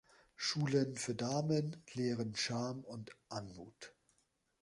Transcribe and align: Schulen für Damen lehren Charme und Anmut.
Schulen 0.35 0.95
für 0.95 1.13
Damen 1.13 1.79
lehren 1.93 2.35
Charme 2.35 2.83
und 2.85 3.11
Anmut. 3.29 3.93